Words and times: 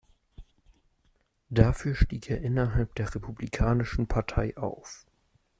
Dafür 1.51 1.93
stieg 1.93 2.27
er 2.31 2.41
innerhalb 2.41 2.95
der 2.95 3.13
Republikanischen 3.13 4.07
Partei 4.07 4.57
auf. 4.57 5.05